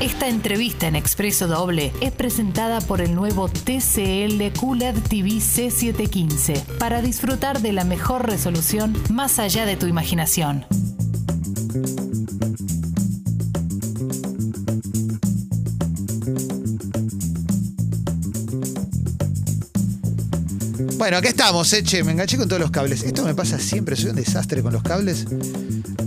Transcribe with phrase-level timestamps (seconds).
[0.00, 7.02] Esta entrevista en Expreso Doble es presentada por el nuevo TCL QLED TV C715 para
[7.02, 10.64] disfrutar de la mejor resolución más allá de tu imaginación.
[20.96, 22.04] Bueno, acá estamos, Eche.
[22.04, 23.02] Me enganché con todos los cables.
[23.02, 25.26] Esto me pasa siempre, soy un desastre con los cables.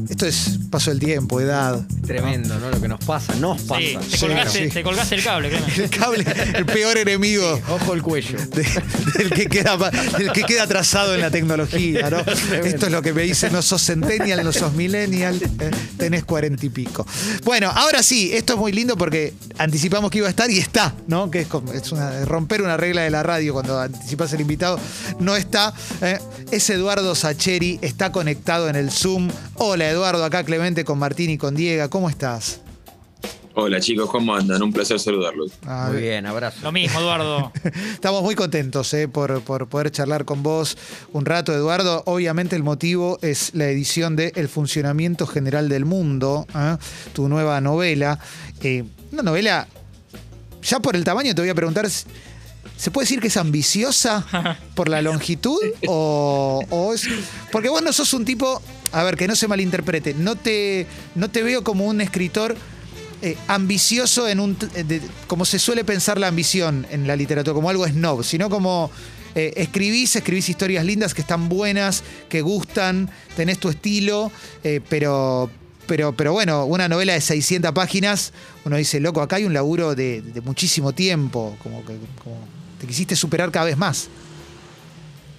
[0.07, 1.79] Esto es paso del tiempo, edad.
[2.07, 2.69] Tremendo, ¿no?
[2.71, 3.81] Lo que nos pasa, nos pasa.
[3.81, 4.69] Sí, te, colgaste, sí.
[4.73, 5.69] te colgaste el cable, Clemen.
[5.81, 6.25] El cable,
[6.55, 8.37] el peor enemigo Ojo el cuello.
[8.53, 8.67] de-
[9.17, 9.77] del, que queda,
[10.17, 12.19] del que queda atrasado en la tecnología, ¿no?
[12.19, 16.65] Esto es lo que me dicen, no sos centennial, no sos millennial, eh, tenés cuarenta
[16.65, 17.05] y pico.
[17.43, 20.93] Bueno, ahora sí, esto es muy lindo porque anticipamos que iba a estar y está,
[21.07, 21.29] ¿no?
[21.29, 24.79] Que es, como- es una- romper una regla de la radio cuando anticipas el invitado,
[25.19, 25.73] no está.
[26.01, 26.17] eh.
[26.51, 29.29] Es Eduardo Sacheri, está conectado en el Zoom.
[29.55, 32.61] Hola Eduardo, acá Clemente con Martín y con Diego, ¿cómo estás?
[33.55, 34.61] Hola chicos, ¿cómo andan?
[34.61, 35.53] Un placer saludarlos.
[35.65, 36.59] Ah, Muy bien, abrazo.
[36.61, 37.51] Lo mismo, Eduardo.
[37.93, 40.77] Estamos muy contentos eh, por, por poder charlar con vos
[41.13, 42.03] un rato, Eduardo.
[42.05, 46.77] Obviamente el motivo es la edición de El funcionamiento general del mundo, ¿eh?
[47.13, 48.19] tu nueva novela.
[48.61, 49.67] Eh, una novela,
[50.61, 51.87] ya por el tamaño te voy a preguntar,
[52.81, 54.25] ¿se puede decir que es ambiciosa
[54.75, 55.59] por la longitud?
[55.87, 57.07] O, o es,
[57.51, 58.59] porque vos no sos un tipo,
[58.91, 62.57] a ver, que no se malinterprete, no te, no te veo como un escritor
[63.21, 67.69] eh, ambicioso en un de- como se suele pensar la ambición en la literatura, como
[67.69, 68.89] algo snob, sino como
[69.35, 74.31] eh, escribís, escribís historias lindas que están buenas, que gustan, tenés tu estilo,
[74.63, 75.51] eh, pero,
[75.85, 78.33] pero, pero bueno, una novela de 600 páginas,
[78.65, 81.93] uno dice, loco, acá hay un laburo de, de muchísimo tiempo, como que
[82.23, 82.39] como
[82.81, 84.09] te quisiste superar cada vez más.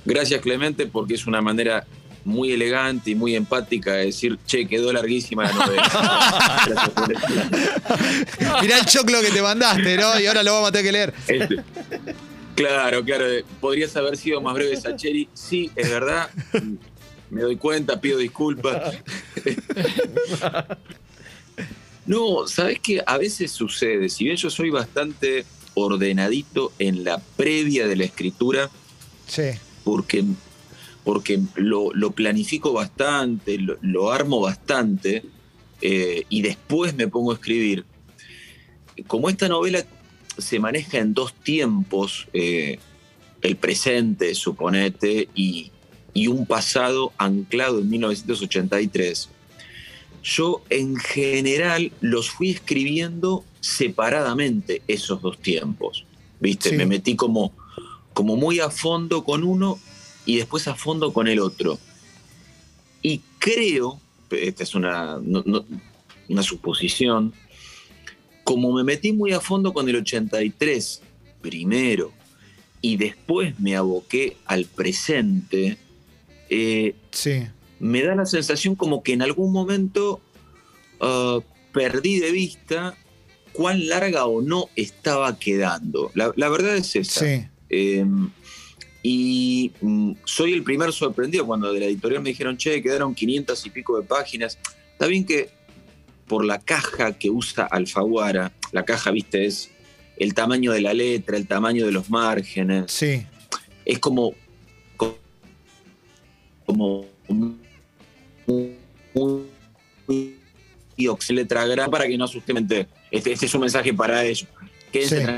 [0.05, 1.85] Gracias Clemente porque es una manera
[2.25, 5.91] muy elegante y muy empática de decir, che, quedó larguísima la novela.
[8.63, 10.21] Mirá el choclo que te mandaste, ¿no?
[10.21, 11.13] Y ahora lo vamos a tener que leer.
[11.27, 11.57] Este,
[12.55, 13.25] claro, claro,
[13.61, 15.29] podrías haber sido más breve Sacheri.
[15.35, 16.31] Sí, es verdad.
[17.29, 18.95] Me doy cuenta, pido disculpas.
[22.05, 23.01] No, ¿sabes qué?
[23.07, 25.45] A veces sucede, si bien yo soy bastante
[25.75, 28.71] ordenadito en la previa de la escritura,
[29.27, 29.51] Sí.
[29.85, 30.25] porque,
[31.05, 35.25] porque lo, lo planifico bastante, lo, lo armo bastante,
[35.81, 37.85] eh, y después me pongo a escribir.
[39.07, 39.85] Como esta novela
[40.39, 42.79] se maneja en dos tiempos, eh,
[43.41, 45.71] el presente, suponete, y,
[46.15, 49.29] y un pasado anclado en 1983,
[50.23, 56.05] yo en general los fui escribiendo separadamente esos dos tiempos.
[56.41, 56.71] ¿Viste?
[56.71, 56.77] Sí.
[56.77, 57.53] Me metí como,
[58.13, 59.79] como muy a fondo con uno
[60.27, 61.79] y después a fondo con el otro.
[63.01, 64.01] Y creo,
[64.31, 65.65] esta es una, no- no-
[66.29, 67.33] una suposición,
[68.45, 71.01] como me metí muy a fondo con el 83
[71.41, 72.13] primero
[72.81, 75.79] y después me aboqué al presente,
[76.51, 77.43] eh, Sí.
[77.79, 80.21] me da la sensación como que en algún momento
[81.01, 81.39] ah,
[81.73, 82.97] perdí de vista
[83.53, 86.11] cuán larga o no estaba quedando.
[86.15, 87.21] La, la verdad es esa.
[87.21, 87.45] Sí.
[87.71, 88.05] Eh,
[89.03, 93.67] y mm, soy el primer sorprendido cuando de la editorial me dijeron, che, quedaron 500
[93.67, 94.59] y pico de páginas.
[94.93, 95.51] Está bien que
[96.27, 99.71] por la caja que usa Alfaguara, la caja, viste, es
[100.19, 103.27] el tamaño de la letra, el tamaño de los márgenes, Sí.
[103.85, 104.35] es como
[104.97, 105.19] co-
[106.65, 107.61] como un-
[111.09, 112.87] ox- letra grande para que no asuste mente.
[113.11, 114.47] Este, este es un mensaje para ellos.
[114.93, 115.33] Quédense Sí.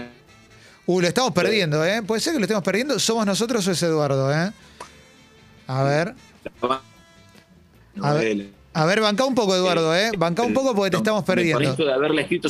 [0.87, 2.03] Uh, lo estamos perdiendo, ¿eh?
[2.03, 2.99] ¿Puede ser que lo estemos perdiendo?
[2.99, 4.53] ¿Somos nosotros o es Eduardo, eh?
[5.67, 6.15] A ver.
[8.03, 8.49] A ver.
[8.77, 10.11] A ver, banca un poco, Eduardo, ¿eh?
[10.19, 11.75] Banca un poco porque te estamos perdiendo.
[11.75, 12.49] de haberla escrito.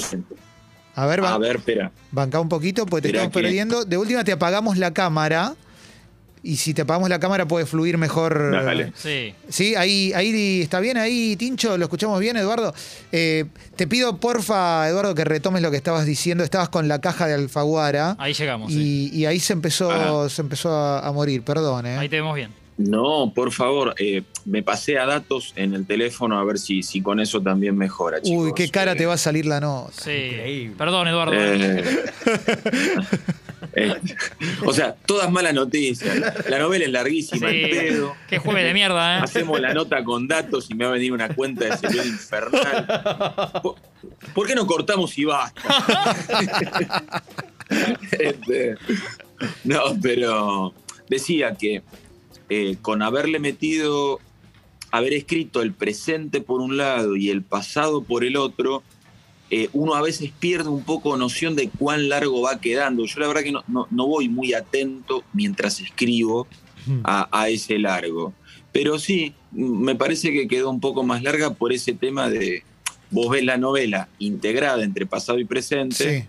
[0.97, 1.93] A ver, A ban- ver, espera.
[2.13, 3.85] banca un poquito porque te estamos que- perdiendo.
[3.85, 5.55] De última te apagamos la cámara.
[6.47, 8.51] Y si te apagamos la cámara puede fluir mejor.
[8.53, 8.93] Dale.
[8.95, 9.35] Sí.
[9.49, 12.75] Sí, ahí, ahí está bien, ahí, Tincho, lo escuchamos bien, Eduardo.
[13.13, 13.47] Eh,
[13.77, 16.45] te pido, porfa, Eduardo, que retomes lo que estabas diciendo.
[16.45, 18.15] Estabas con la caja de Alfaguara.
[18.19, 18.71] Ahí llegamos.
[18.73, 19.09] sí.
[19.11, 20.29] Y, ahí se empezó, Ah.
[20.29, 21.97] se empezó a, a morir, perdón, ¿eh?
[21.97, 22.51] Ahí te vemos bien.
[22.77, 27.01] No, por favor, eh, me pasé a datos en el teléfono a ver si, si
[27.01, 28.47] con eso también mejora, chicos.
[28.47, 29.93] Uy, qué cara Eh, te va a salir la nota.
[29.97, 30.11] Sí.
[30.11, 30.75] Increíble.
[30.77, 31.33] Perdón, Eduardo.
[33.77, 33.95] eh,
[34.65, 36.49] o sea, todas malas noticias.
[36.49, 37.63] La novela es larguísima, Sí.
[37.71, 38.15] pedo.
[38.29, 39.21] Qué jueves de mierda, ¿eh?
[39.23, 43.51] Hacemos la nota con datos y me va a venir una cuenta de celular infernal.
[43.63, 43.75] ¿Por,
[44.35, 45.63] por qué no cortamos y basta?
[48.19, 48.77] Este,
[49.65, 50.75] no, pero
[51.09, 51.83] decía que
[52.49, 54.21] eh, con haberle metido,
[54.91, 58.83] haber escrito el presente por un lado y el pasado por el otro,
[59.51, 63.05] eh, uno a veces pierde un poco noción de cuán largo va quedando.
[63.05, 66.47] Yo la verdad que no, no- no voy muy atento mientras escribo
[67.05, 68.33] a, a ese largo.
[68.73, 72.65] Pero sí, me parece que quedó un poco más larga por ese tema de,
[73.11, 76.29] vos ves la novela integrada entre pasado y presente, Sí.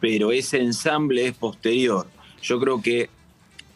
[0.00, 2.06] pero ese ensamble es posterior.
[2.42, 3.08] Yo creo que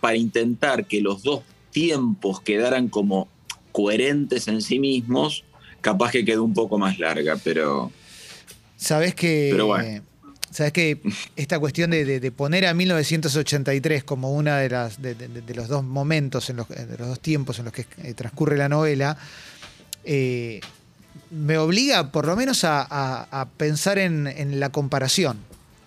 [0.00, 1.40] para intentar que los dos
[1.70, 3.28] tiempos quedaran como
[3.72, 5.44] coherentes en sí mismos,
[5.86, 7.90] capaz que quedó un poco más larga, pero
[8.76, 9.48] Sabes que.
[9.52, 10.02] Pero bueno.
[10.50, 11.00] Sabes que
[11.36, 15.54] esta cuestión de, de- de poner a 1983 como una de las de, de- de
[15.54, 18.68] los dos momentos, en los, de los dos tiempos en los que eh, transcurre la
[18.68, 19.16] novela,
[20.04, 20.60] eh,
[21.30, 25.38] me obliga por lo menos a, a- a pensar en, en la comparación,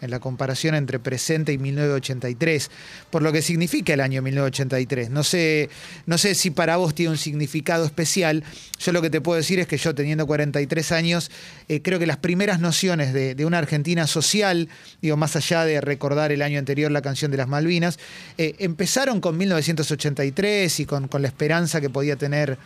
[0.01, 2.71] en la comparación entre presente y 1983,
[3.09, 5.09] por lo que significa el año 1983.
[5.09, 5.69] No sé,
[6.05, 8.43] no sé si para vos tiene un significado especial.
[8.79, 11.31] Yo lo que te puedo decir es que yo teniendo 43 años,
[11.67, 14.69] eh, creo que las primeras nociones de, una Argentina social,
[15.01, 17.97] digo, más allá de recordar el año anterior la canción de las Malvinas,
[18.37, 22.57] eh, empezaron con 1983 y con, la esperanza que podía tener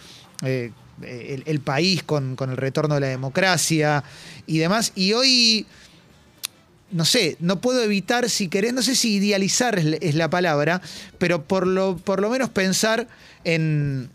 [0.44, 0.72] eh,
[1.02, 4.04] el, país con el retorno de la democracia
[4.46, 4.92] y demás.
[4.96, 5.66] Y hoy,
[6.94, 10.82] no sé, no puedo evitar, si querés, no sé si idealizar es, la- palabra,
[11.18, 13.08] pero por lo, por lo menos pensar
[13.44, 14.10] en,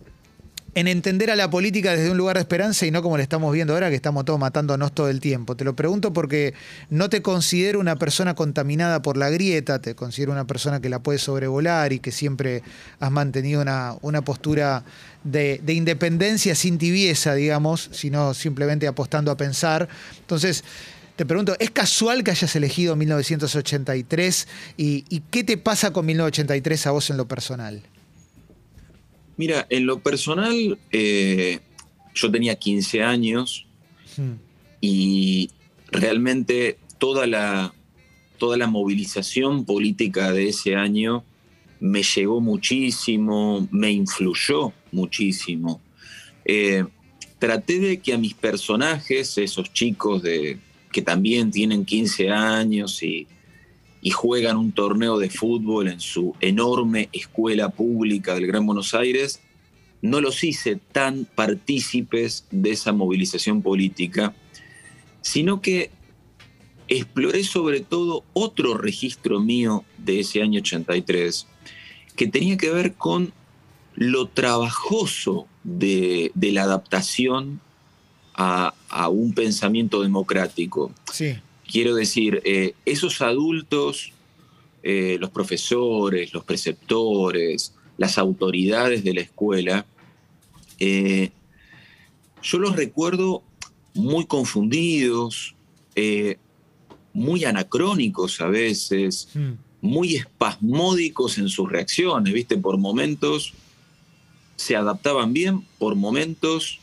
[0.74, 3.52] en entender a la política desde un lugar de esperanza y no como le estamos
[3.52, 5.56] viendo ahora, que estamos todos matándonos todo el tiempo.
[5.56, 6.54] Te lo pregunto porque
[6.88, 11.00] no te considero una persona contaminada por la grieta, te considero una persona que la
[11.00, 12.62] puede sobrevolar y que siempre
[13.00, 14.84] has mantenido una, una postura
[15.24, 19.88] de, de independencia sin tibieza, digamos, sino simplemente apostando a pensar.
[20.20, 20.64] Entonces,
[21.18, 24.48] te pregunto, ¿es casual que hayas elegido 1983?
[24.78, 27.82] ¿Y, y qué te pasa con 1983 a vos en lo personal?
[29.36, 31.60] mira, en lo personal, eh,
[32.12, 33.68] yo tenía 15 años
[34.18, 34.34] Hmm.
[34.80, 35.50] y
[35.92, 37.72] realmente toda la,
[38.36, 41.24] toda la movilización política de ese año
[41.80, 45.80] me llegó muchísimo, me influyó muchísimo.
[46.44, 46.84] Eh,
[47.38, 50.58] traté de que a mis personajes, esos chicos de,
[50.92, 53.26] que también tienen 15 años y,
[54.10, 59.42] juegan un torneo de fútbol en su enorme escuela pública del Gran Buenos Aires,
[60.00, 64.34] no los hice tan partícipes de esa movilización política,
[65.20, 65.90] sino que
[66.88, 71.46] exploré sobre todo otro registro mío de ese año 83,
[72.16, 73.34] que tenía que ver con
[73.94, 77.60] lo trabajoso de la adaptación
[78.38, 80.92] a, a un pensamiento democrático.
[81.12, 81.34] Sí.
[81.66, 84.12] Quiero decir, eh, esos adultos,
[84.84, 89.84] eh, los profesores, los preceptores, las autoridades de la escuela,
[90.78, 91.32] eh,
[92.40, 93.42] yo los recuerdo
[93.94, 95.56] muy confundidos,
[97.12, 99.54] muy anacrónicos a veces, Hmm.
[99.80, 102.56] muy espasmódicos en sus reacciones, ¿viste?
[102.56, 103.52] Por momentos
[104.54, 106.78] se adaptaban bien, por momentos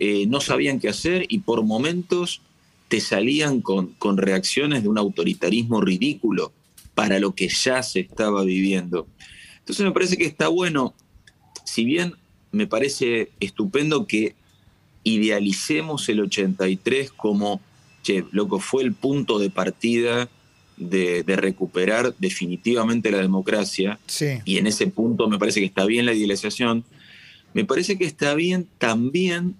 [0.00, 2.40] eh, no sabían qué hacer y por momentos
[2.88, 6.52] te salían con, con reacciones de un autoritarismo ridículo
[6.94, 9.06] para lo que ya se estaba viviendo.
[9.58, 10.94] Entonces me parece que está bueno,
[11.64, 12.14] si bien
[12.50, 14.34] me parece estupendo que
[15.04, 17.60] idealicemos el 83 como,
[18.02, 20.28] che, loco, fue el punto de partida
[20.76, 24.26] de, de recuperar definitivamente la democracia, Sí.
[24.44, 26.84] y en ese punto me parece que está bien la idealización,
[27.54, 29.56] me parece que está bien también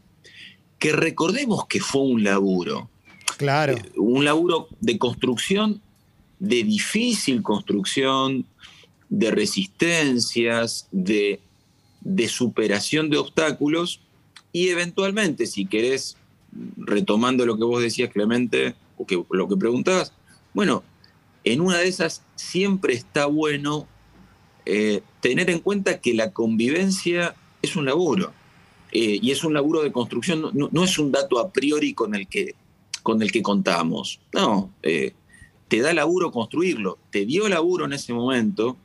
[0.79, 2.89] que recordemos que fue un laburo,
[3.37, 3.77] Claro.
[3.97, 5.81] un laburo de construcción,
[6.39, 8.47] de difícil construcción,
[9.09, 11.41] de resistencias, de,
[12.01, 14.01] de superación de obstáculos
[14.53, 16.17] y eventualmente, si querés,
[16.77, 20.13] retomando lo que vos decías, Clemente, o que, lo que preguntabas,
[20.55, 20.83] bueno,
[21.45, 23.87] en una de esas siempre está bueno
[24.67, 28.33] eh, tener en cuenta que la convivencia es un laburo
[28.93, 32.27] eh, y es un laburo de construcción, no- es un dato a priori con el
[32.29, 32.55] que,
[33.03, 34.21] con el que contamos.
[34.33, 35.13] No, eh,
[35.69, 38.77] te da laburo construirlo, te dio laburo en ese momento,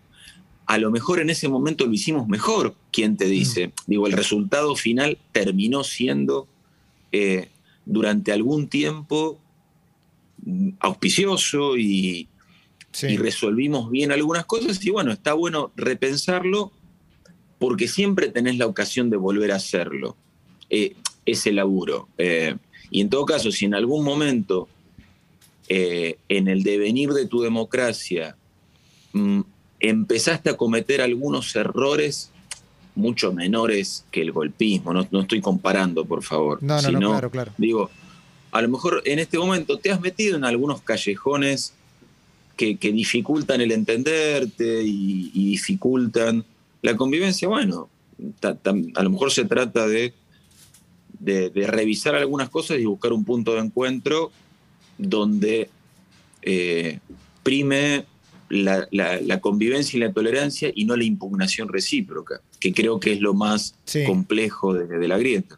[0.66, 3.74] a lo mejor en ese momento lo hicimos mejor, ¿quién te dice?
[3.88, 6.48] Digo, el resultado final terminó siendo
[7.12, 7.50] eh,
[7.86, 9.40] durante algún tiempo
[10.46, 12.28] mm, auspicioso y,
[12.92, 13.08] Sí.
[13.08, 16.72] y resolvimos bien algunas cosas y bueno, está bueno repensarlo
[17.64, 20.18] porque siempre tenés la ocasión de volver a hacerlo,
[20.70, 22.10] eh, ese laburo.
[22.18, 22.58] Eh,
[22.92, 24.68] y en todo caso, si en algún momento
[25.70, 28.36] eh, en el devenir de tu democracia
[29.14, 29.40] mm,
[29.80, 32.32] empezaste a cometer algunos errores
[32.96, 37.10] mucho menores que el golpismo, no, no estoy comparando, por favor, No, no, no, sino,
[37.12, 37.54] claro, claro.
[37.58, 37.90] digo,
[38.52, 41.74] a lo mejor en este momento te has metido en algunos callejones
[42.58, 46.44] que, que dificultan el entenderte y, y dificultan
[46.84, 47.48] la convivencia.
[47.48, 47.90] Bueno,
[48.40, 48.58] ta-
[48.96, 50.14] a lo mejor se trata de,
[51.20, 54.32] de, de revisar algunas cosas y buscar un punto de encuentro
[54.98, 55.70] donde
[56.44, 57.00] eh,
[57.42, 58.06] prime
[58.50, 63.14] la, la- la convivencia y la tolerancia y no la impugnación recíproca, que creo que
[63.14, 64.04] es lo más Sí.
[64.06, 65.56] complejo de, de la grieta.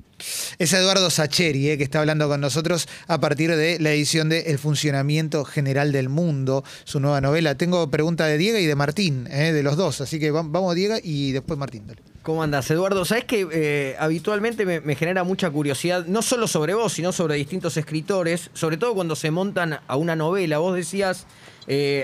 [0.59, 4.51] Es Eduardo Sacheri, eh, que está hablando con nosotros a partir de la edición de
[4.51, 7.55] El funcionamiento general del mundo, su nueva novela.
[7.55, 9.99] Tengo pregunta de Diego y de Martín, eh, de los dos.
[9.99, 11.83] Así que va- vamos Diego y después Martín.
[12.23, 13.03] ¿Cómo andas, Eduardo?
[13.03, 17.75] Sabes que eh, habitualmente me, genera mucha curiosidad, no solo sobre vos, sino sobre distintos
[17.77, 20.57] escritores, sobre todo cuando se montan a una novela.
[20.59, 21.27] Vos decías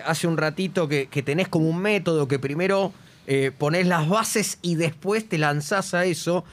[0.05, 2.93] hace un ratito que, tenés como un método que primero
[3.57, 6.43] ponés las bases y después te lanzás a eso.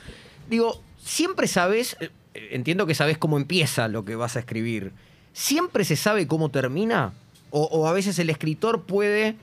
[0.48, 2.10] Digo, siempre sabés, eh,
[2.52, 4.92] entiendo que sabés cómo empieza lo que vas a escribir.
[5.32, 7.12] ¿Siempre se sabe cómo termina?
[7.50, 9.34] O, a veces el escritor puede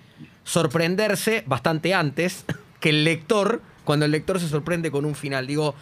[0.43, 2.45] sorprenderse bastante antes
[2.79, 5.47] que el lector, cuando el lector se sorprende con un final.
[5.47, 5.73] Digo,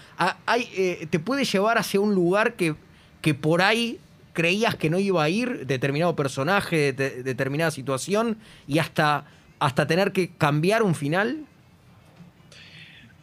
[0.55, 2.75] eh, te puede llevar hacia un lugar que,
[3.21, 3.99] que por ahí
[4.31, 8.37] creías que no iba a ir, determinado personaje, de- determinada situación,
[8.67, 9.25] y hasta,
[9.59, 11.45] hasta tener que cambiar un final.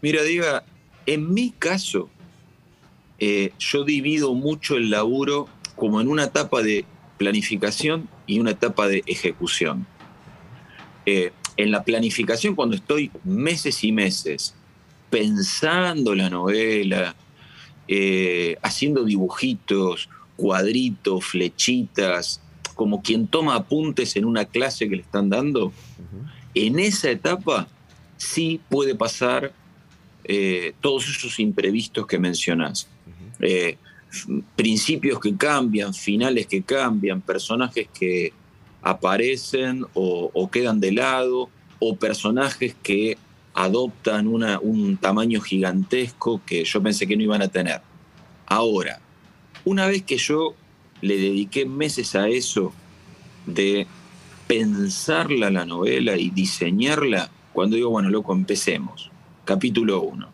[0.03, 0.63] Mira, diga,
[1.07, 2.11] en mi caso,
[3.21, 6.85] eh, yo divido mucho el laburo como en una etapa de
[7.19, 9.87] planificación y una etapa de ejecución.
[11.07, 14.55] Eh, en la planificación, cuando estoy meses y meses
[15.11, 17.15] pensando la novela,
[17.89, 22.41] eh, haciendo dibujitos, cuadritos, flechitas,
[22.75, 25.73] como quien toma apuntes en una clase que le están dando,
[26.55, 27.69] en esa etapa
[28.17, 29.53] sí puede pasar
[30.25, 32.89] eh, todos esos imprevistos que mencionás.
[33.41, 33.77] Eh,
[34.57, 38.33] principios que cambian, finales que cambian, personajes que
[38.83, 43.17] aparecen o, o quedan de lado, o personajes que
[43.55, 47.81] adoptan una- un tamaño gigantesco que yo pensé que no iban a tener.
[48.47, 49.01] Ahora,
[49.65, 50.55] una vez que yo
[51.03, 52.73] le dediqué meses a eso
[53.47, 53.87] de
[54.47, 59.11] pensarla la novela y diseñarla, cuando digo, bueno, loco, empecemos.
[59.45, 60.29] Capítulo 1.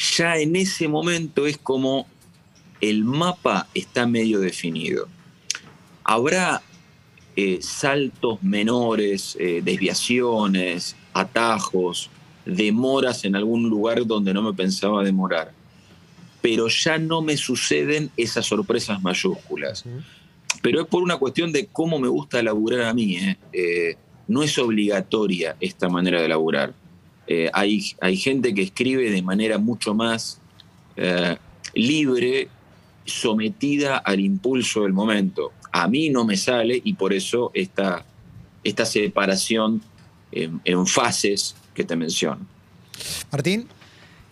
[0.00, 2.06] Ya en ese momento es como
[2.80, 5.08] el mapa está medio definido.
[6.04, 6.62] Habrá
[7.36, 12.08] eh, saltos menores, eh, desviaciones, atajos,
[12.46, 15.52] demoras en algún lugar donde no me pensaba demorar.
[16.40, 19.84] Pero ya no me suceden esas sorpresas mayúsculas
[20.62, 23.16] pero es por una cuestión de cómo me gusta laburar a mí.
[23.16, 23.96] ¿eh?
[24.28, 26.74] No es obligatoria esta manera de laburar.
[27.32, 30.40] Eh, hay, hay gente que escribe de manera mucho más
[30.96, 31.36] eh,
[31.74, 32.48] libre,
[33.04, 35.52] sometida al impulso del momento.
[35.70, 38.04] A mí no me sale y por eso esta,
[38.64, 39.80] esta separación
[40.32, 42.44] en, en fases que te menciono.
[43.30, 43.68] Martín.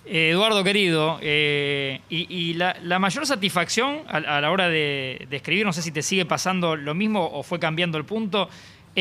[0.04, 5.24] Eh, Eduardo, querido, eh, y, y la, la mayor satisfacción a, a la hora de,
[5.30, 8.48] de escribir, no sé si te sigue pasando lo mismo o fue cambiando el punto,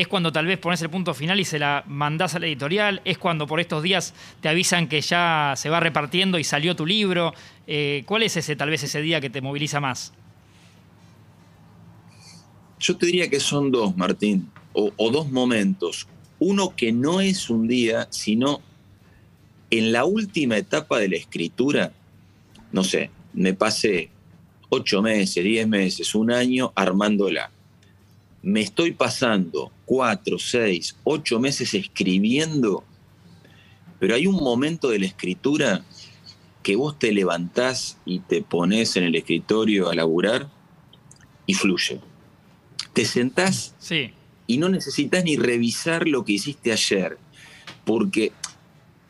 [0.00, 3.02] es cuando tal vez pones el punto final y se la mandás a la editorial,
[3.04, 6.86] es cuando por estos días te avisan que ya se va repartiendo y salió tu
[6.86, 7.34] libro.
[7.66, 10.12] Eh, ¿Cuál es ese tal vez ese día que te moviliza más?
[12.78, 16.06] Yo te diría que son dos, Martín, o, o dos momentos.
[16.38, 18.60] Uno que no es un día, sino
[19.68, 21.92] en la última etapa de la escritura,
[22.70, 24.10] no sé, me pasé
[24.68, 27.50] ocho meses, diez meses, un año armándola.
[28.42, 32.84] Me estoy pasando cuatro, seis, ocho meses escribiendo,
[33.98, 35.84] pero hay un momento de la escritura
[36.62, 40.48] que vos te levantás y te pones en el escritorio a laburar
[41.46, 42.00] y fluye.
[42.92, 44.12] Te sentás Sí,
[44.46, 47.18] y no necesitas ni revisar lo que hiciste ayer,
[47.84, 48.32] porque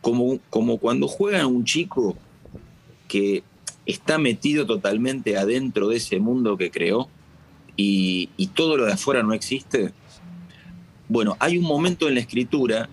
[0.01, 2.17] como, como cuando juega un chico
[3.09, 3.43] que
[3.87, 7.09] está metido totalmente adentro de ese mundo que creó
[7.79, 9.95] y, y todo lo de afuera no existe,
[11.09, 12.89] bueno, hay un momento en la escritura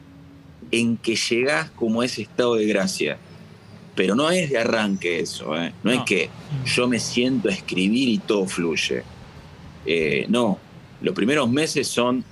[0.72, 3.18] en que llegás como a ese estado de gracia,
[3.96, 5.74] pero no es de arranque eso, ¿eh?
[5.84, 6.30] no, es que
[6.65, 9.04] yo me siento a escribir y todo fluye.
[9.86, 10.60] Eh, no,
[11.01, 12.24] los primeros meses son,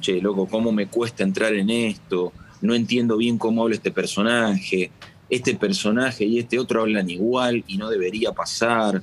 [0.00, 2.32] che, loco, ¿cómo me cuesta entrar en esto?
[2.60, 4.90] No entiendo bien cómo habla este personaje.
[5.30, 9.02] Este personaje y este otro hablan igual y no debería pasar.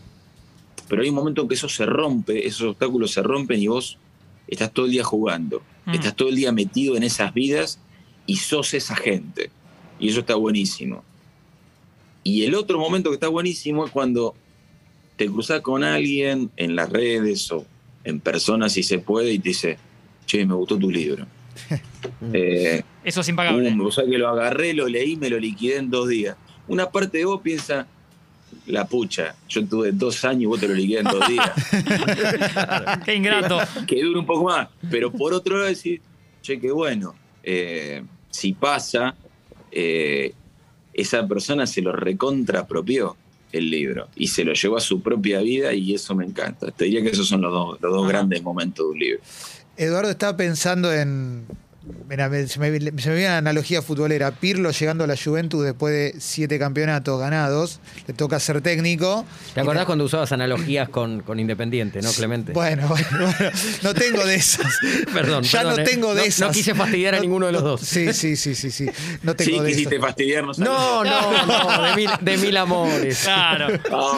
[0.92, 3.98] Pero hay un momento en que eso se rompe, esos obstáculos se rompen y vos
[4.46, 5.64] estás todo el día jugando.
[5.86, 5.94] Mm.
[5.94, 7.80] Estás todo el día metido en esas vidas
[8.26, 9.52] y sos esa gente.
[10.02, 11.06] Y eso está buenísimo.
[12.26, 14.36] Y el otro momento que está buenísimo es cuando
[15.16, 17.66] te cruzás con alguien en las redes o
[18.04, 19.78] en persona si se puede y te dice,
[20.26, 21.26] che, me gustó tu libro.
[22.34, 23.72] Eh, Eso es impagable.
[23.72, 26.36] um, o sea que lo agarré, lo leí, me lo liquidé en dos días.
[26.68, 27.88] Una parte de vos piensa,
[28.68, 31.52] la pucha, yo tuve dos años y vos te lo liquidé en dos días.
[33.06, 33.60] Qué ingrato.
[33.88, 34.70] que dure un poco más.
[34.90, 36.02] Pero por otro lado decir,
[36.42, 39.16] che, qué bueno, eh, si pasa,
[39.72, 40.34] eh,
[40.94, 43.16] esa persona se lo recontrapropió
[43.52, 46.72] el libro y se lo llevó a su propia vida y eso me encanta.
[46.72, 49.22] Te diría que esos son los dos, los dos grandes momentos de un libro.
[49.78, 51.46] Eduardo estaba pensando en.
[52.08, 54.30] Mira, me- se me, se me viene una analogía futbolera.
[54.32, 57.80] Pirlo llegando a la Juventus después de siete campeonatos ganados.
[58.06, 59.26] Le toca ser técnico.
[59.56, 62.52] ¿Te acordás cuando usabas analogías con, con Independiente, no, Clemente?
[62.54, 63.52] Bueno, bueno, bueno.
[63.82, 64.72] No tengo de esas.
[65.14, 65.86] Perdón, Ya perdón, no eh.
[65.86, 66.48] tengo de No- esas.
[66.50, 67.82] no quise fastidiar a ninguno de los dos.
[67.82, 68.86] Sí, sí, sí, sí, sí.
[69.24, 70.06] No tengo Sí, de quisiste esas.
[70.08, 70.60] fastidiarnos.
[70.60, 73.22] a No, no, no, de mil, de mil amores.
[73.24, 73.68] Claro.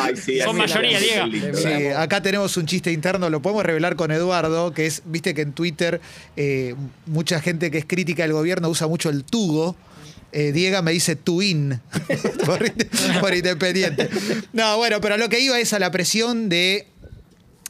[0.02, 1.28] Ay, sí, Son mayoría, Diego.
[1.28, 1.58] lindo.
[1.58, 1.98] Sí, Bravo.
[2.00, 5.54] acá tenemos un chiste interno, lo podemos revelar con Eduardo, que es, viste que en
[5.54, 6.02] Twitter
[6.36, 9.76] eh, mucha gente que es crítica del gobierno usa mucho el tugo.
[10.32, 11.80] Eh, Diego me dice tuin
[13.22, 14.10] por, independiente.
[14.52, 16.88] No, bueno, pero lo que iba es a la presión de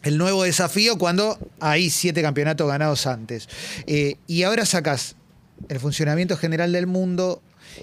[0.04, 3.50] el nuevo desafío cuando hay siete campeonatos ganados antes.
[3.86, 5.16] Eh, y ahora sacas
[5.70, 7.42] el funcionamiento general del mundo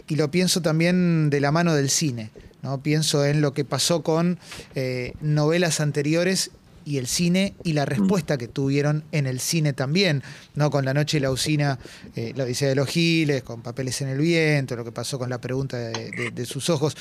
[0.09, 2.31] y lo pienso también de la mano del cine.
[2.63, 2.83] ¿no?
[2.83, 4.39] Pienso en lo que pasó con
[4.75, 6.51] eh, novelas anteriores
[6.91, 10.23] y el cine y la respuesta que tuvieron en el cine también,
[10.55, 10.71] ¿no?
[10.71, 11.79] Con La Noche y la Usina,
[12.17, 15.31] eh, La Odisea de los Giles, con Papeles en el Viento, lo que pasó con
[15.31, 16.97] La Pregunta de, de- de sus ojos.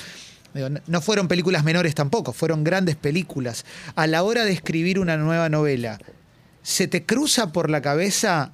[0.54, 3.64] Digo, no- no fueron películas menores tampoco, fueron grandes películas.
[3.96, 5.98] A la hora de escribir una nueva novela,
[6.62, 8.52] ¿se te cruza por la cabeza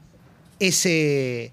[0.58, 1.52] ese,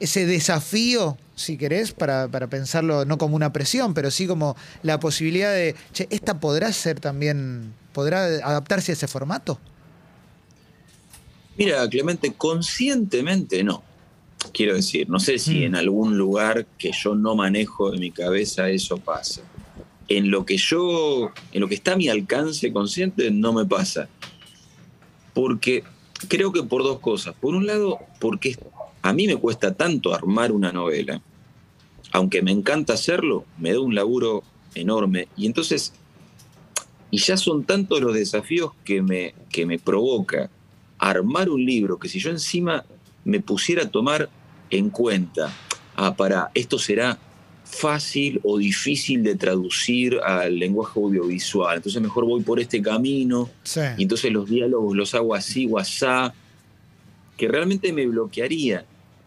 [0.00, 5.00] ese desafío, si querés, para, para pensarlo no como una presión, pero sí como la
[5.00, 9.58] posibilidad de, che, esta podrá ser también, podrá adaptarse a ese formato?
[11.56, 13.82] Mira, Clemente, conscientemente no.
[14.54, 15.62] Quiero decir, no sé si Mm.
[15.64, 19.42] en algún lugar que yo no manejo de mi cabeza eso pasa.
[20.08, 24.08] En lo que yo, en lo que está a mi alcance consciente, no me pasa.
[25.34, 25.84] Porque
[26.28, 27.34] creo que por dos cosas.
[27.38, 28.58] Por un lado, porque
[29.02, 31.20] a mí me cuesta tanto armar una novela,
[32.12, 34.42] aunque me encanta hacerlo, me da un laburo
[34.74, 35.28] enorme.
[35.36, 35.92] Y entonces,
[37.10, 40.50] y ya son tantos los desafíos que me, que me provoca
[40.98, 42.84] armar un libro que si yo encima
[43.24, 44.28] me pusiera a tomar
[44.70, 45.52] en cuenta,
[45.96, 47.18] ah, para esto será
[47.64, 53.80] fácil o difícil de traducir al lenguaje audiovisual, entonces mejor voy por este camino, Sí.
[53.96, 56.34] y entonces los diálogos los hago así o asá,
[57.36, 58.84] que realmente me bloquearía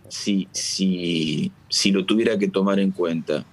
[0.09, 3.45] si, si, si lo tuviera que tomar en cuenta.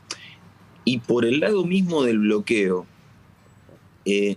[0.84, 2.86] Y por el lado mismo del bloqueo,
[4.04, 4.36] eh,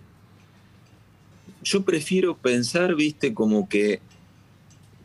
[1.64, 4.00] yo prefiero pensar, viste, como que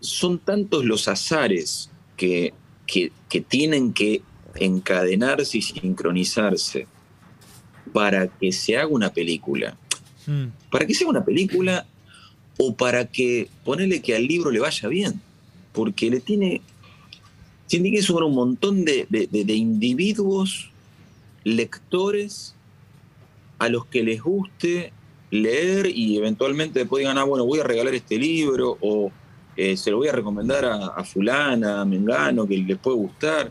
[0.01, 2.53] son tantos los azares que,
[2.87, 4.23] que, que tienen que
[4.57, 6.87] encadenarse y sincronizarse
[7.93, 9.77] para que se haga una película
[10.27, 10.49] Mm.
[10.71, 11.87] para que sea una película
[12.59, 15.23] o para que ponerle que al libro le vaya bien.
[15.73, 16.61] Porque le tiene.
[17.67, 20.71] Tiene que sumar un montón de, de- de- de individuos,
[21.45, 22.55] lectores,
[23.59, 24.93] a los que les guste
[25.31, 29.11] leer y eventualmente después digan, ah, bueno, voy a regalar este libro o
[29.57, 33.51] eh, se lo voy a recomendar a, a fulana, a Mengano, que les puede gustar.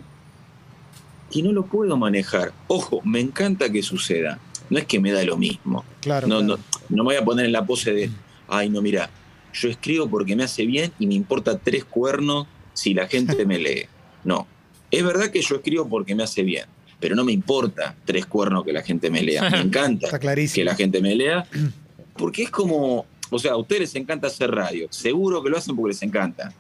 [1.30, 2.54] Que no lo puedo manejar.
[2.68, 4.40] Ojo, me encanta que suceda.
[4.70, 5.84] No es que me da lo mismo.
[6.02, 6.28] Claro.
[6.28, 6.58] No, claro.
[6.58, 8.10] no, no me voy a poner en la pose de,
[8.48, 9.10] ay, no, mira,
[9.54, 13.60] yo escribo porque me hace bien y me importa tres cuernos si la gente me
[13.60, 13.86] lee.
[14.24, 14.48] No.
[14.92, 16.66] Es verdad que yo escribo porque me hace bien,
[17.00, 19.50] pero no me importa tres cuernos que la gente me lea.
[19.50, 21.46] Me encanta Está que la gente me lea,
[22.18, 24.88] porque es como, o sea, a ustedes les encanta hacer radio.
[24.90, 26.52] Seguro que lo hacen porque les encanta,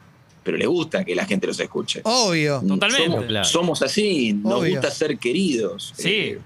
[0.44, 2.02] pero les gusta que la gente los escuche.
[2.04, 3.06] Obvio, Totalmente.
[3.12, 3.46] Somos, Claro.
[3.48, 4.72] somos así, nos Obvio.
[4.76, 5.94] gusta ser queridos.
[5.98, 6.10] Sí.
[6.10, 6.40] Eh,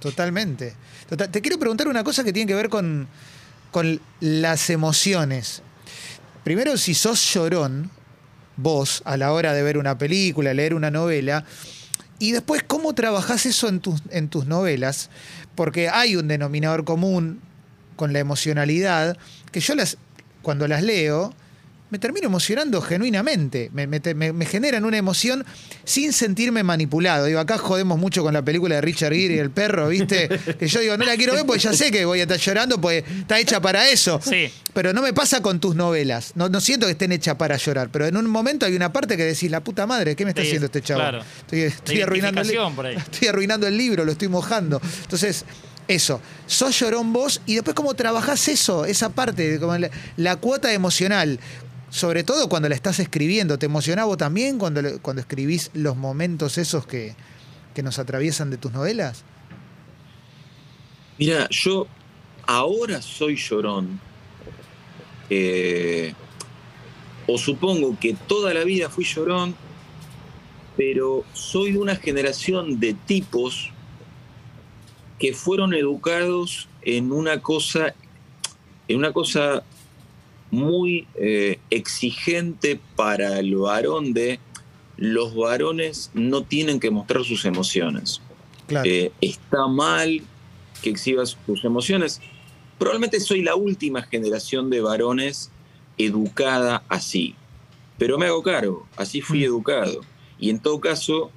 [0.00, 0.74] totalmente.
[1.08, 3.06] Total- Te quiero preguntar una cosa que tiene que ver con,
[3.70, 5.62] con las emociones.
[6.42, 7.90] Primero, si sos llorón,
[8.56, 11.44] vos, a la hora de ver una película, leer una novela,
[12.18, 15.10] y después, ¿cómo trabajás eso en tus, en tus novelas?
[15.54, 17.40] Porque hay un denominador común
[17.96, 19.16] con la emocionalidad,
[19.52, 19.98] que yo las,
[20.42, 21.34] cuando las leo,
[21.94, 23.70] me termino emocionando genuinamente.
[23.72, 25.44] Me, me- me- me generan una emoción
[25.84, 27.26] sin sentirme manipulado.
[27.26, 30.28] Digo, acá jodemos mucho con la película de Richard Gere y el perro, ¿viste?
[30.58, 32.80] Que yo digo, no la quiero ver porque ya sé que voy a estar llorando
[32.80, 34.20] porque está hecha para eso.
[34.20, 34.50] Sí.
[34.72, 36.32] Pero no me pasa con tus novelas.
[36.34, 37.90] No, no siento que estén hechas para llorar.
[37.92, 40.42] Pero en un momento hay una parte que decís, la puta madre, ¿qué me está
[40.42, 40.98] haciendo este chavo?
[41.00, 41.22] claro.
[41.42, 42.50] Estoy, estoy arruinando el,
[42.96, 44.80] estoy arruinando el libro, lo estoy mojando.
[45.02, 45.44] Entonces,
[45.86, 50.72] eso, sos llorón vos y después cómo trabajás eso, esa parte, como la, la cuota
[50.72, 51.38] emocional.
[51.94, 53.56] Sobre todo cuando la estás escribiendo.
[53.56, 57.14] ¿Te emocionaba también cuando, cuando escribís los momentos esos que,
[57.72, 59.22] que nos atraviesan de tus novelas?
[61.20, 61.86] Mira, yo
[62.48, 64.00] ahora soy llorón.
[65.30, 66.14] Eh,
[67.28, 69.54] o supongo que toda la vida fui llorón,
[70.76, 73.70] pero soy de una generación de tipos
[75.20, 77.94] que fueron educados en una cosa,
[78.88, 79.62] en una cosa
[80.54, 84.38] muy eh, exigente para el varón de
[84.96, 88.20] los varones no tienen que mostrar sus emociones.
[88.66, 88.88] Claro.
[88.88, 90.22] Eh, está mal
[90.82, 92.20] que exhibas tus emociones.
[92.78, 95.50] Probablemente soy la última generación de varones
[95.98, 97.34] educada así.
[97.98, 99.44] Pero me hago cargo, así fui Mm.
[99.44, 100.00] educado.
[100.38, 101.30] Y en todo caso,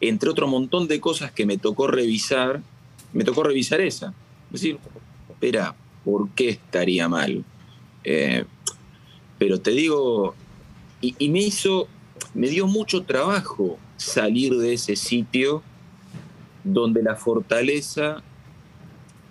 [0.00, 2.62] entre otro montón de cosas que me tocó revisar,
[3.12, 4.14] me tocó revisar esa.
[4.52, 4.78] Es decir,
[5.30, 7.44] espera, ¿por qué estaría mal?
[8.04, 8.44] Eh,
[9.38, 10.34] pero te digo,
[11.00, 11.88] y, y me hizo,
[12.34, 15.62] me dio mucho trabajo salir de ese sitio
[16.62, 18.22] donde la fortaleza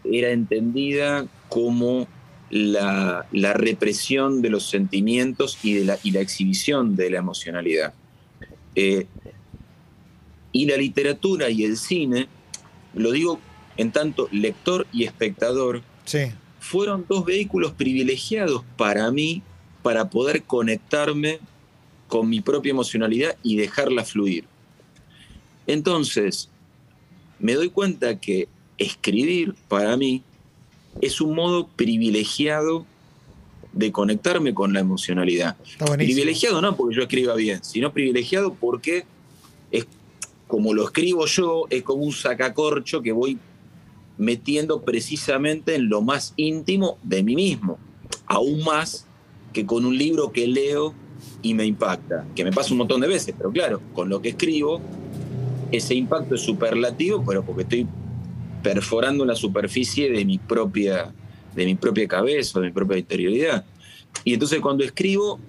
[0.04, 2.08] era entendida como
[2.50, 7.94] la, la represión de los sentimientos y, de la, y la exhibición de la emocionalidad.
[8.76, 9.08] Eh,
[10.52, 12.28] y la literatura y el cine,
[12.94, 13.40] lo digo
[13.78, 16.26] en tanto lector y espectador, Sí.
[16.60, 19.42] fueron dos vehículos privilegiados para mí
[19.84, 21.40] para poder conectarme
[22.08, 24.46] con mi propia emocionalidad y dejarla fluir.
[25.68, 26.50] Entonces,
[27.40, 30.24] me doy cuenta que escribir para mí
[31.02, 32.86] es un modo privilegiado
[33.74, 35.58] de conectarme con la emocionalidad.
[35.98, 39.06] Privilegiado no porque yo escriba bien, sino privilegiado porque
[39.72, 39.88] es
[40.48, 43.40] como lo escribo yo, es como un sacacorcho que voy
[44.18, 47.80] metiendo precisamente en lo más íntimo de mí mismo.
[48.28, 49.08] Aún más
[49.54, 50.94] que con un libro que leo
[51.42, 54.30] y me impacta, que me pasa un montón de veces, pero claro, con lo que
[54.30, 54.82] escribo,
[55.72, 57.88] ese impacto es superlativo, pero porque estoy
[58.62, 61.14] perforando la superficie de mi propia,
[61.56, 63.66] de mi propia cabeza, de mi propia interioridad.
[64.24, 65.40] Y entonces cuando escribo,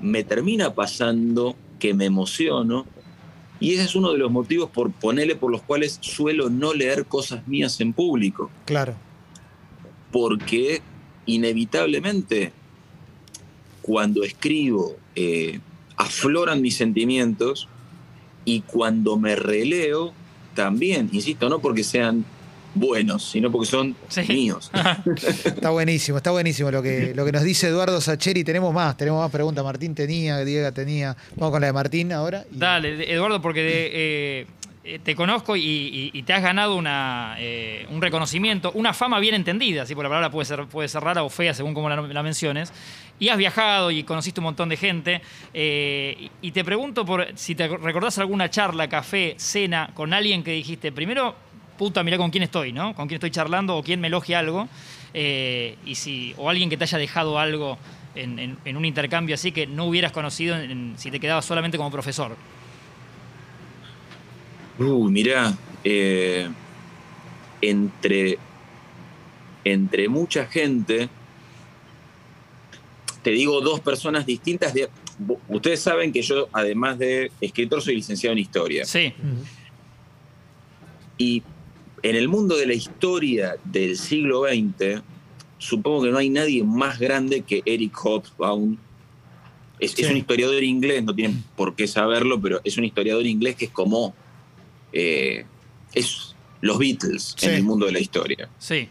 [0.00, 2.86] me termina pasando que me emociono,
[3.60, 7.06] y ese es uno de los motivos por ponerle por los cuales suelo no leer
[7.06, 8.94] cosas mías en público, Claro.
[10.12, 10.80] porque
[11.26, 12.52] inevitablemente
[13.88, 15.60] cuando escribo eh,
[15.96, 17.66] afloran mis sentimientos
[18.44, 20.12] y cuando me releo
[20.54, 22.22] también, insisto, no porque sean
[22.74, 24.20] buenos, sino porque son Sí.
[24.28, 24.70] míos.
[25.46, 28.44] Está buenísimo, está buenísimo lo que, lo que nos dice Eduardo Sacheri.
[28.44, 29.64] Tenemos más, tenemos más preguntas.
[29.64, 31.16] Martín tenía, Diego tenía.
[31.36, 32.44] Vamos con la de Martín ahora.
[32.52, 33.90] y- Dale, Eduardo, porque de, eh,
[34.42, 34.46] eh,
[35.02, 39.94] te conozco y, te has ganado una, eh, un reconocimiento, una fama bien entendida, ¿sí?
[39.94, 42.72] por la palabra puede ser, puede ser rara o fea según cómo la, menciones.
[43.18, 45.20] Y has viajado y conociste un montón de gente.
[45.52, 50.52] eh, y te pregunto por si te recordás alguna charla, café, cena con alguien que
[50.52, 51.34] dijiste, primero,
[51.76, 52.94] puta, mirá con quién estoy, ¿no?
[52.94, 54.68] Con quién estoy charlando o quién me elogia algo.
[55.14, 57.78] eh, y si, o alguien que te haya dejado algo
[58.14, 60.56] en, un intercambio así que no hubieras conocido
[60.96, 62.36] si te quedabas solamente como profesor.
[64.78, 66.48] Uy, mirá, eh,
[67.60, 68.38] entre,
[69.64, 71.08] entre mucha gente,
[73.22, 74.72] te digo dos personas distintas.
[74.72, 74.88] De,
[75.48, 78.84] ustedes saben que yo, además de escritor, soy licenciado en historia.
[78.84, 79.12] Sí.
[81.16, 81.42] Y
[82.02, 85.02] en el mundo de la historia del siglo XX,
[85.58, 88.78] supongo que no hay nadie más grande que Eric Hobsbawm.
[89.80, 93.56] Es, es un historiador inglés, no tienen por qué saberlo, pero es un historiador inglés
[93.56, 94.14] que es como
[94.92, 95.44] eh,
[95.94, 97.46] es los Beatles Sí.
[97.46, 98.48] en el mundo de la historia.
[98.58, 98.88] sí.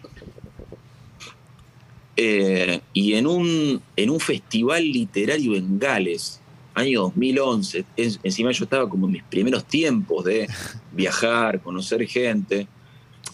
[2.19, 6.39] Eh, y en un, en un festival literario en Gales,
[6.73, 10.47] año 2011, es- encima yo estaba como en mis primeros tiempos de
[10.93, 12.67] viajar, conocer gente,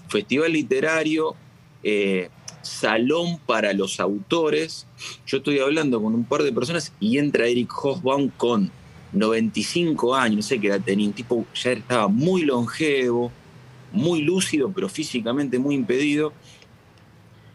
[0.10, 1.34] festival literario,
[1.82, 2.30] eh,
[2.62, 4.86] salón para los autores,
[5.26, 8.70] yo estoy hablando con un par de personas y entra Eric Hobsbawm con
[9.14, 13.32] 95 años, no sé qué edad tenía, un tipo ya estaba muy longevo,
[13.92, 16.34] muy lúcido, pero físicamente muy impedido.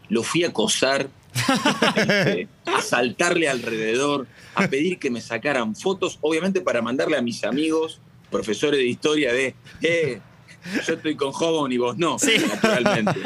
[0.07, 1.09] Lo fui a acosar
[1.95, 7.43] este, a saltarle alrededor, a pedir que me sacaran fotos, obviamente para mandarle a mis
[7.43, 7.99] amigos,
[8.31, 10.19] profesores de historia, de, eh,
[10.87, 12.33] yo estoy con Hobon y vos no, Sí.
[12.47, 13.19] naturalmente.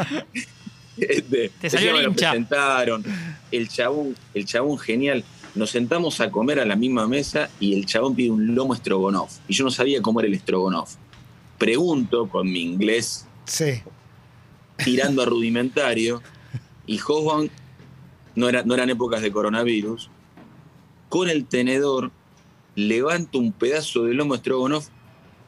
[0.98, 3.04] Este, Te salió me lo presentaron,
[3.52, 5.24] el chabón, el chabón genial.
[5.56, 9.38] Nos sentamos a comer a la misma mesa y el chabón pide un lomo estrogonoff.
[9.48, 10.96] Y yo no sabía cómo era el estrogonoff.
[11.58, 13.82] Pregunto con mi inglés Sí.
[14.84, 16.22] tirando a rudimentario,
[16.88, 17.50] y Hosban,
[18.36, 20.10] no, era, no eran épocas de coronavirus,
[21.10, 22.12] con el tenedor
[22.76, 24.88] levanto un pedazo de lomo Strogonoff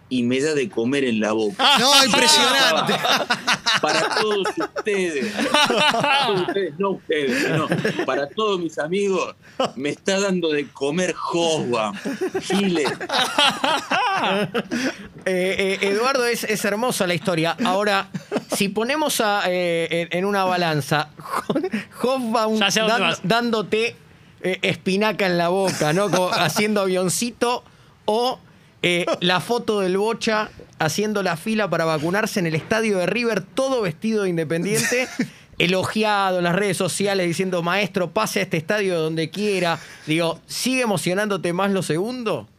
[0.09, 1.63] y me da de comer en la boca.
[1.79, 2.93] No, impresionante.
[3.81, 7.67] Para todos ustedes, para todos ustedes, no ustedes, no,
[8.05, 9.35] para todos mis amigos,
[9.75, 11.91] me está dando de comer Josba,
[12.41, 12.89] Giles.
[15.27, 17.57] Eh, eh, Eduardo, es, es hermosa la historia.
[17.65, 18.07] Ahora,
[18.55, 21.09] si ponemos a, eh, en, en una balanza,
[22.01, 23.95] Hoffbaum Ya sé a dónde dan- dándote
[24.41, 26.09] eh, espinaca en la boca, ¿no?
[26.09, 27.63] Como haciendo avioncito,
[28.05, 28.39] o
[28.85, 33.41] eh, la foto del Bocha haciendo la fila para vacunarse en el estadio de River,
[33.41, 35.07] todo vestido de independiente.
[35.57, 39.79] Elogiado en las redes sociales diciendo, maestro, pase a este estadio donde quiera.
[40.05, 42.49] Digo, ¿sigue emocionándote más lo segundo?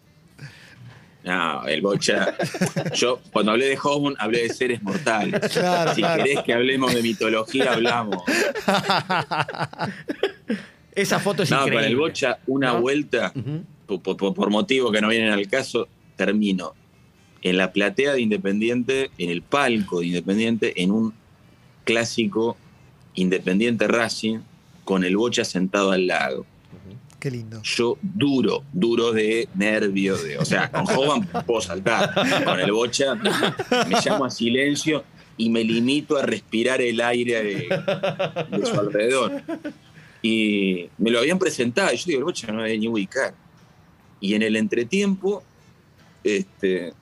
[1.25, 2.35] No, el bocha.
[2.95, 5.41] Yo, cuando hablé de Hosbun, hablé de seres mortales.
[5.53, 6.25] Claro, si claro.
[6.25, 8.23] querés que hablemos de mitología, hablamos.
[10.95, 11.77] Esa foto es No, increíble.
[11.79, 12.81] para el bocha, una ¿No?
[12.81, 13.33] vuelta,
[13.87, 16.75] por, por- por motivos que no vienen al caso, termino
[17.43, 21.15] en la platea de Independiente, en el palco de Independiente, en un
[21.85, 22.57] clásico
[23.15, 24.41] Independiente Racing,
[24.85, 26.47] con el bocha sentado al lado.
[27.19, 27.61] Qué lindo.
[27.63, 32.13] yo duro, duro de nervio, de, o sea, con Hogan puedo saltar,
[32.45, 35.03] con el bocha me llamo a silencio
[35.37, 39.43] y me limito a respirar el aire de, de su alrededor.
[40.23, 43.35] Y me lo habían presentado, y yo digo, el bocha no me debe ni ubicar.
[44.21, 45.43] Y en el entretiempo,
[46.27, 46.93] este,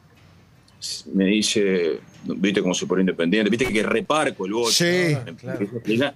[1.13, 4.53] me dice, viste cómo se pone independiente, viste que reparco el.
[4.71, 5.65] Sí, claro.
[5.65, 6.15] explicar.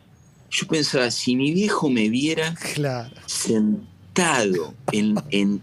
[0.50, 3.14] Yo pensaba, si mi viejo me viera, Claro.
[3.26, 5.60] sentado en, en-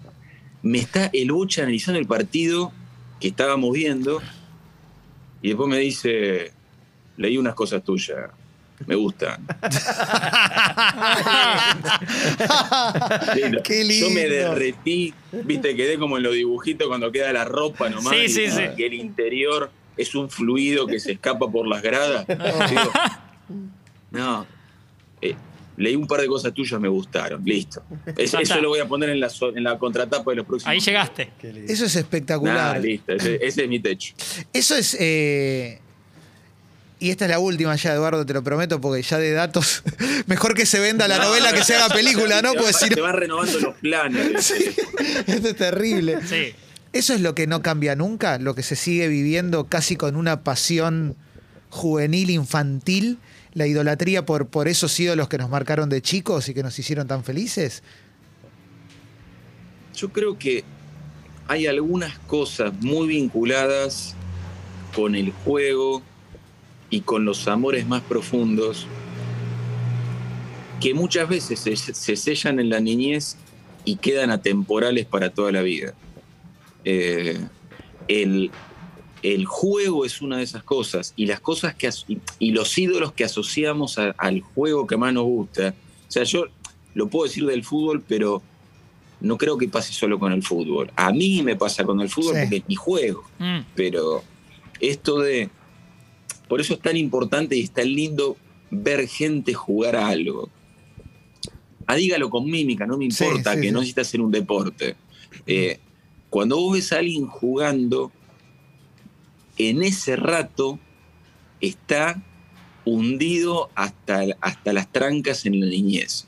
[0.62, 2.72] me está el bocha analizando el partido
[3.20, 4.22] que estábamos viendo
[5.42, 6.52] y después me dice
[7.18, 8.32] leí unas cosas tuyas
[8.88, 8.96] me
[13.36, 13.62] Lindo.
[13.64, 14.54] Qué yo me lindo.
[14.54, 18.48] derretí viste quedé como en los dibujitos cuando queda la ropa nomás Sí, y, sí,
[18.50, 18.62] sí.
[18.78, 22.92] y el interior es un fluido que se escapa por las gradas Digo,
[24.12, 24.46] no
[25.22, 25.36] eh,
[25.78, 27.82] leí un par de cosas tuyas me gustaron listo
[28.18, 30.80] Es- eso lo voy a poner en la, en la contratapa de los próximos Ahí
[30.80, 31.32] llegaste.
[31.68, 32.82] Eso es Nah, espectacular.
[32.82, 34.14] listo, ese, ese es mi techo.
[34.54, 34.96] Eso es.
[35.00, 35.80] eh,
[37.06, 39.84] y esta es la última ya, Eduardo, te lo prometo, porque ya de datos.
[40.28, 42.52] Mejor que se venda la No, novela no, que se haga película, ¿no?
[42.52, 43.02] Se Porque va- si no.
[43.04, 44.52] van renovando los planes.
[45.28, 46.20] Esto es terrible.
[46.28, 46.54] Sí.
[46.94, 50.44] Eso es lo que no cambia nunca, lo que se sigue viviendo casi con una
[50.44, 51.16] pasión
[51.70, 53.20] juvenil, infantil,
[53.54, 57.06] la idolatría por, por esos ídolos que nos marcaron de chicos y que nos hicieron
[57.08, 57.84] tan felices.
[59.96, 60.64] Yo creo que
[61.48, 64.16] hay algunas cosas muy vinculadas
[64.96, 66.02] con el juego
[66.90, 68.88] y con los amores más profundos
[70.80, 73.38] que muchas veces se, se sellan en la niñez
[73.86, 75.94] y quedan atemporales para toda la vida.
[76.84, 77.40] Eh,
[78.08, 78.52] el,
[79.24, 82.78] el juego es una de esas cosas y las cosas que as- y, y los
[82.78, 85.74] ídolos que asociamos a- al juego que más nos gusta.
[86.08, 86.46] O sea, yo
[86.94, 88.42] lo puedo decir del fútbol, pero
[89.22, 90.92] no creo que pase solo con el fútbol.
[90.96, 92.42] A mí me pasa con el fútbol Sí.
[92.42, 93.60] porque es mi juego, Mm.
[93.76, 94.24] pero
[94.80, 95.50] esto de...
[96.48, 98.38] Por eso es tan importante y es tan lindo
[98.72, 100.50] ver gente jugar a algo.
[101.88, 103.72] Ah, dígalo con mímica, no me importa, sí, que sí.
[103.72, 104.96] no necesita ser un deporte.
[105.46, 105.80] Eh,
[106.30, 108.12] cuando vos ves a alguien jugando,
[109.58, 110.80] en ese rato
[111.62, 112.22] está
[112.84, 116.28] hundido hasta, hasta las trancas en la niñez.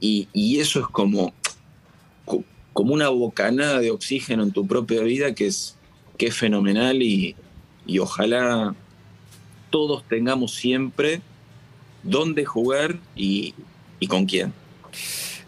[0.00, 1.32] Y, y eso es como,
[2.24, 5.76] co- como una bocanada de oxígeno en tu propia vida que es,
[6.18, 7.34] que es fenomenal y,
[7.86, 8.74] y ojalá
[9.74, 11.20] todos tengamos siempre
[12.04, 13.54] dónde jugar y,
[13.98, 14.52] y con quién.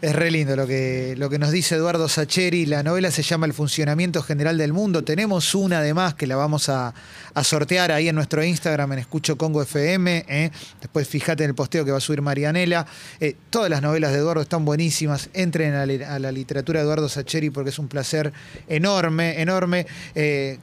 [0.01, 2.65] Es re lindo lo que, lo que nos dice Eduardo Sacheri.
[2.65, 5.05] La novela se llama El funcionamiento general del mundo.
[5.05, 6.93] Tenemos una además que la vamos a,
[7.33, 10.25] a sortear ahí en nuestro Instagram en Escucho Congo FM.
[10.27, 10.51] ¿eh?
[10.81, 12.85] Después fíjate en el posteo que va a subir Marianela.
[13.21, 15.29] Eh, todas las novelas de Eduardo están buenísimas.
[15.33, 15.85] Entren a,
[16.19, 18.33] la- literatura de Eduardo Sacheri porque es un placer
[18.67, 19.87] enorme, enorme.
[20.15, 20.59] Eh,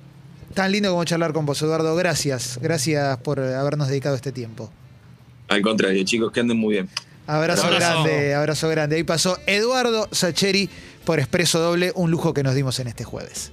[0.55, 1.95] tan lindo como charlar con vos, Eduardo.
[1.97, 2.59] Gracias.
[2.63, 4.71] Gracias por habernos dedicado este tiempo.
[5.49, 6.89] Al contrario, chicos, que anden muy bien.
[7.27, 8.03] Abrazo, Abrazo.
[8.03, 8.97] grande, abrazo grande.
[8.97, 10.69] Ahí pasó Eduardo Sacheri
[11.05, 13.53] por Expreso Doble, un lujo que nos dimos en este jueves.